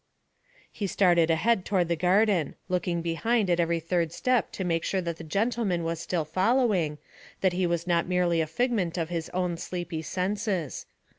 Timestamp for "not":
7.85-8.07